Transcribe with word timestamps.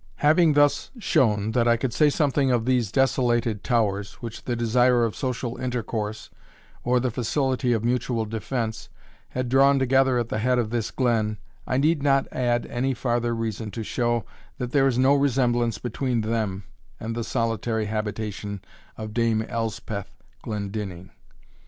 Having 0.25 0.53
thus 0.53 0.89
shown 0.97 1.51
that 1.51 1.67
I 1.67 1.77
could 1.77 1.93
say 1.93 2.09
something 2.09 2.49
of 2.49 2.65
these 2.65 2.91
desolated 2.91 3.63
towers, 3.63 4.13
which 4.13 4.45
the 4.45 4.55
desire 4.55 5.05
of 5.05 5.15
social 5.15 5.57
intercourse, 5.57 6.31
or 6.83 6.99
the 6.99 7.11
facility 7.11 7.71
of 7.71 7.83
mutual 7.83 8.25
defence, 8.25 8.89
had 9.29 9.47
drawn 9.47 9.77
together 9.77 10.17
at 10.17 10.29
the 10.29 10.39
head 10.39 10.57
of 10.57 10.71
this 10.71 10.89
Glen, 10.89 11.37
I 11.67 11.77
need 11.77 12.01
not 12.01 12.25
add 12.31 12.65
any 12.65 12.95
farther 12.95 13.35
reason 13.35 13.69
to 13.69 13.83
show, 13.83 14.25
that 14.57 14.71
there 14.71 14.87
is 14.87 14.97
no 14.97 15.13
resemblance 15.13 15.77
between 15.77 16.21
them 16.21 16.63
and 16.99 17.13
the 17.15 17.23
solitary 17.23 17.85
habitation 17.85 18.61
of 18.97 19.13
Dame 19.13 19.43
Elspeth 19.43 20.17
Glendinning. 20.41 21.11